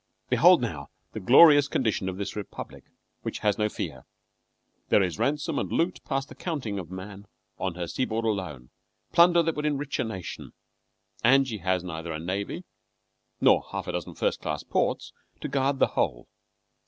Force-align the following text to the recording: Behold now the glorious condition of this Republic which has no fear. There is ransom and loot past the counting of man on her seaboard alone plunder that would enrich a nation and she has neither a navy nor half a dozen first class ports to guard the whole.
Behold 0.31 0.63
now 0.63 0.89
the 1.11 1.19
glorious 1.19 1.67
condition 1.67 2.09
of 2.09 2.17
this 2.17 2.35
Republic 2.35 2.85
which 3.21 3.37
has 3.45 3.59
no 3.59 3.69
fear. 3.69 4.07
There 4.89 5.03
is 5.03 5.19
ransom 5.19 5.59
and 5.59 5.71
loot 5.71 6.03
past 6.05 6.27
the 6.27 6.33
counting 6.33 6.79
of 6.79 6.89
man 6.89 7.27
on 7.59 7.75
her 7.75 7.85
seaboard 7.85 8.25
alone 8.25 8.71
plunder 9.11 9.43
that 9.43 9.53
would 9.55 9.67
enrich 9.67 9.99
a 9.99 10.03
nation 10.03 10.53
and 11.23 11.47
she 11.47 11.59
has 11.59 11.83
neither 11.83 12.11
a 12.11 12.19
navy 12.19 12.63
nor 13.39 13.63
half 13.71 13.85
a 13.85 13.91
dozen 13.91 14.15
first 14.15 14.41
class 14.41 14.63
ports 14.63 15.13
to 15.39 15.47
guard 15.47 15.77
the 15.77 15.89
whole. 15.89 16.27